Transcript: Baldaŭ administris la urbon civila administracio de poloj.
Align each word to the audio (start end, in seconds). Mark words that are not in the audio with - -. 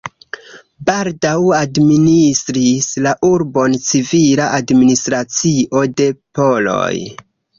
Baldaŭ 0.89 1.33
administris 1.57 2.87
la 3.07 3.11
urbon 3.29 3.77
civila 3.89 4.49
administracio 4.61 5.85
de 6.01 6.11
poloj. 6.41 6.93